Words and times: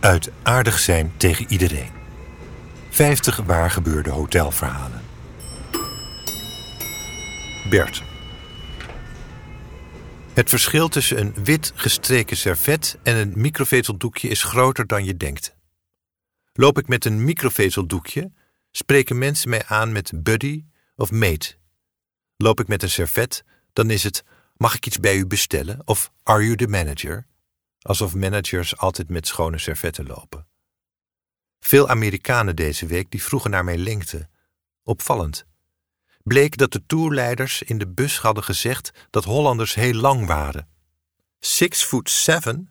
Uit 0.00 0.30
aardig 0.42 0.78
zijn 0.78 1.12
tegen 1.16 1.46
iedereen. 1.48 1.90
50 2.90 3.36
waar 3.36 3.70
gebeurde 3.70 4.10
hotelverhalen. 4.10 5.02
Bert. 7.70 8.02
Het 10.34 10.48
verschil 10.48 10.88
tussen 10.88 11.20
een 11.20 11.34
wit 11.44 11.72
gestreken 11.74 12.36
servet 12.36 12.98
en 13.02 13.16
een 13.16 13.32
microvezeldoekje 13.36 14.28
is 14.28 14.42
groter 14.42 14.86
dan 14.86 15.04
je 15.04 15.16
denkt. 15.16 15.56
Loop 16.52 16.78
ik 16.78 16.88
met 16.88 17.04
een 17.04 17.24
microvezeldoekje, 17.24 18.32
spreken 18.70 19.18
mensen 19.18 19.50
mij 19.50 19.64
aan 19.66 19.92
met 19.92 20.12
buddy 20.14 20.64
of 20.96 21.10
mate. 21.10 21.54
Loop 22.36 22.60
ik 22.60 22.68
met 22.68 22.82
een 22.82 22.90
servet, 22.90 23.44
dan 23.72 23.90
is 23.90 24.02
het 24.02 24.24
mag 24.56 24.74
ik 24.74 24.86
iets 24.86 25.00
bij 25.00 25.16
u 25.16 25.26
bestellen 25.26 25.80
of 25.84 26.12
are 26.22 26.42
you 26.44 26.56
the 26.56 26.66
manager? 26.66 27.26
Alsof 27.88 28.14
managers 28.14 28.76
altijd 28.76 29.08
met 29.08 29.26
schone 29.26 29.58
servetten 29.58 30.06
lopen. 30.06 30.46
Veel 31.60 31.88
Amerikanen 31.88 32.56
deze 32.56 32.86
week 32.86 33.10
die 33.10 33.22
vroegen 33.22 33.50
naar 33.50 33.64
mijn 33.64 33.78
lengte. 33.78 34.28
Opvallend. 34.82 35.46
Bleek 36.22 36.56
dat 36.56 36.72
de 36.72 36.86
tourleiders 36.86 37.62
in 37.62 37.78
de 37.78 37.88
bus 37.88 38.18
hadden 38.18 38.44
gezegd 38.44 38.90
dat 39.10 39.24
Hollanders 39.24 39.74
heel 39.74 39.94
lang 39.94 40.26
waren. 40.26 40.68
Six 41.38 41.84
foot 41.84 42.10
seven? 42.10 42.70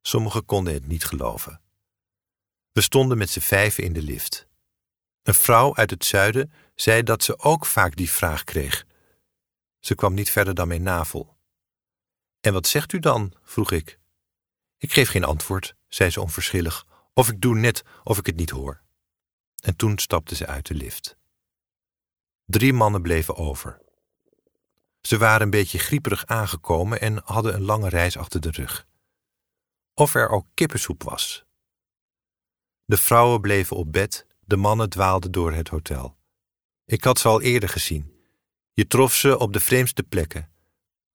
Sommigen 0.00 0.44
konden 0.44 0.74
het 0.74 0.86
niet 0.86 1.04
geloven. 1.04 1.60
We 2.72 2.80
stonden 2.80 3.18
met 3.18 3.30
z'n 3.30 3.40
vijven 3.40 3.84
in 3.84 3.92
de 3.92 4.02
lift. 4.02 4.46
Een 5.22 5.34
vrouw 5.34 5.76
uit 5.76 5.90
het 5.90 6.04
zuiden 6.04 6.52
zei 6.74 7.02
dat 7.02 7.22
ze 7.22 7.38
ook 7.38 7.66
vaak 7.66 7.96
die 7.96 8.10
vraag 8.10 8.44
kreeg. 8.44 8.84
Ze 9.80 9.94
kwam 9.94 10.14
niet 10.14 10.30
verder 10.30 10.54
dan 10.54 10.68
mijn 10.68 10.82
navel. 10.82 11.36
En 12.40 12.52
wat 12.52 12.66
zegt 12.66 12.92
u 12.92 12.98
dan? 12.98 13.32
vroeg 13.42 13.70
ik. 13.72 14.00
Ik 14.82 14.92
geef 14.92 15.08
geen 15.08 15.24
antwoord, 15.24 15.74
zei 15.88 16.10
ze 16.10 16.20
onverschillig, 16.20 16.86
of 17.14 17.28
ik 17.28 17.40
doe 17.40 17.54
net 17.54 17.82
of 18.04 18.18
ik 18.18 18.26
het 18.26 18.36
niet 18.36 18.50
hoor. 18.50 18.82
En 19.60 19.76
toen 19.76 19.98
stapte 19.98 20.34
ze 20.34 20.46
uit 20.46 20.66
de 20.66 20.74
lift. 20.74 21.16
Drie 22.44 22.72
mannen 22.72 23.02
bleven 23.02 23.36
over. 23.36 23.80
Ze 25.00 25.18
waren 25.18 25.42
een 25.42 25.50
beetje 25.50 25.78
grieperig 25.78 26.26
aangekomen 26.26 27.00
en 27.00 27.22
hadden 27.24 27.54
een 27.54 27.62
lange 27.62 27.88
reis 27.88 28.16
achter 28.16 28.40
de 28.40 28.50
rug. 28.50 28.86
Of 29.94 30.14
er 30.14 30.28
ook 30.28 30.46
kippensoep 30.54 31.02
was. 31.02 31.44
De 32.84 32.96
vrouwen 32.96 33.40
bleven 33.40 33.76
op 33.76 33.92
bed, 33.92 34.26
de 34.40 34.56
mannen 34.56 34.90
dwaalden 34.90 35.32
door 35.32 35.52
het 35.52 35.68
hotel. 35.68 36.16
Ik 36.84 37.04
had 37.04 37.18
ze 37.18 37.28
al 37.28 37.40
eerder 37.40 37.68
gezien. 37.68 38.12
Je 38.72 38.86
trof 38.86 39.14
ze 39.14 39.38
op 39.38 39.52
de 39.52 39.60
vreemdste 39.60 40.02
plekken. 40.02 40.52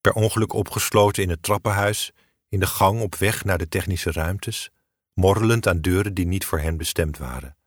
Per 0.02 0.14
ongeluk 0.14 0.54
opgesloten 0.54 1.24
in 1.24 1.30
het 1.30 1.44
trappenhuis, 1.44 2.14
in 2.50 2.60
de 2.60 2.68
gang 2.68 3.02
op 3.02 3.16
weg 3.16 3.44
naar 3.44 3.58
de 3.58 3.68
technische 3.68 4.12
ruimtes, 4.12 4.72
morrelend 5.14 5.68
aan 5.68 5.82
deuren 5.82 6.14
die 6.14 6.26
niet 6.26 6.46
voor 6.46 6.60
hen 6.60 6.78
bestemd 6.78 7.18
waren. 7.18 7.58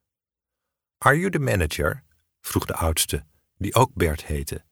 Are 0.98 1.18
you 1.18 1.30
the 1.30 1.38
manager? 1.38 2.04
vroeg 2.40 2.64
de 2.64 2.74
oudste, 2.74 3.24
die 3.56 3.74
ook 3.74 3.94
Bert 3.94 4.24
heette. 4.24 4.64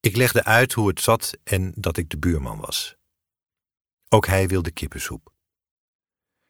Ik 0.00 0.16
legde 0.16 0.44
uit 0.44 0.72
hoe 0.72 0.88
het 0.88 1.00
zat 1.00 1.38
en 1.44 1.72
dat 1.76 1.96
ik 1.96 2.10
de 2.10 2.18
buurman 2.18 2.58
was. 2.58 2.96
Ook 4.08 4.26
hij 4.26 4.48
wilde 4.48 4.70
kippensoep. 4.70 5.32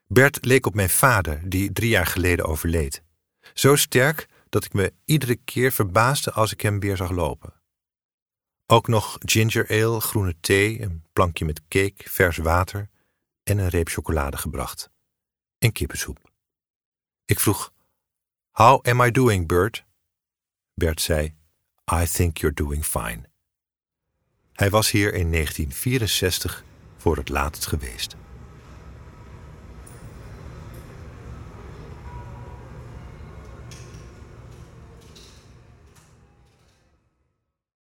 Bert 0.06 0.44
leek 0.44 0.66
op 0.66 0.74
mijn 0.74 0.90
vader, 0.90 1.48
die 1.48 1.72
drie 1.72 1.88
jaar 1.88 2.06
geleden 2.06 2.46
overleed. 2.46 3.02
Zo 3.54 3.76
sterk 3.76 4.28
dat 4.48 4.64
ik 4.64 4.72
me 4.72 4.94
iedere 5.04 5.36
keer 5.36 5.72
verbaasde 5.72 6.32
als 6.32 6.52
ik 6.52 6.60
hem 6.60 6.80
weer 6.80 6.96
zag 6.96 7.10
lopen. 7.10 7.53
Ook 8.66 8.88
nog 8.88 9.16
ginger 9.20 9.68
ale, 9.68 10.00
groene 10.00 10.34
thee, 10.40 10.82
een 10.82 11.04
plankje 11.12 11.44
met 11.44 11.60
cake, 11.68 12.10
vers 12.10 12.36
water 12.36 12.88
en 13.42 13.58
een 13.58 13.68
reep 13.68 13.88
chocolade 13.88 14.36
gebracht. 14.36 14.90
En 15.58 15.72
kippensoep. 15.72 16.30
Ik 17.24 17.40
vroeg, 17.40 17.72
How 18.50 18.86
am 18.86 19.00
I 19.00 19.10
doing, 19.10 19.46
Bert? 19.46 19.84
Bert 20.74 21.00
zei, 21.00 21.34
I 21.92 22.06
think 22.06 22.38
you're 22.38 22.54
doing 22.54 22.84
fine. 22.84 23.28
Hij 24.52 24.70
was 24.70 24.90
hier 24.90 25.14
in 25.14 25.32
1964 25.32 26.64
voor 26.96 27.16
het 27.16 27.28
laatst 27.28 27.66
geweest. 27.66 28.16